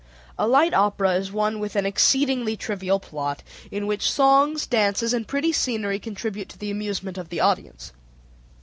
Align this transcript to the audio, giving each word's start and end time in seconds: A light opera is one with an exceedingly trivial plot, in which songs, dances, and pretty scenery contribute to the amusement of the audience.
A 0.35 0.47
light 0.47 0.73
opera 0.73 1.11
is 1.13 1.31
one 1.31 1.59
with 1.59 1.75
an 1.75 1.85
exceedingly 1.85 2.57
trivial 2.57 2.99
plot, 2.99 3.43
in 3.69 3.85
which 3.85 4.11
songs, 4.11 4.65
dances, 4.65 5.13
and 5.13 5.27
pretty 5.27 5.51
scenery 5.51 5.99
contribute 5.99 6.49
to 6.49 6.57
the 6.57 6.71
amusement 6.71 7.19
of 7.19 7.29
the 7.29 7.39
audience. 7.39 7.93